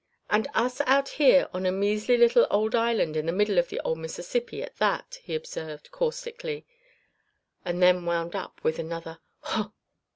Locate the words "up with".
8.35-8.79